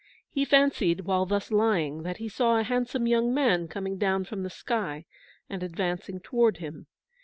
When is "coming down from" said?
3.67-4.41